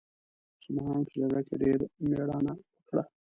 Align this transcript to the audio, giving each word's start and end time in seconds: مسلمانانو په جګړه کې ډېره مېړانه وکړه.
مسلمانانو 0.59 1.05
په 1.07 1.11
جګړه 1.19 1.41
کې 1.47 1.55
ډېره 1.61 1.85
مېړانه 2.09 2.51
وکړه. 2.61 3.03